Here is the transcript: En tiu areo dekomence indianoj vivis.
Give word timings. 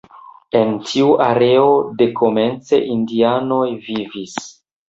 En 0.59 0.71
tiu 0.91 1.11
areo 1.25 1.67
dekomence 2.01 2.83
indianoj 2.97 3.63
vivis. 3.91 4.39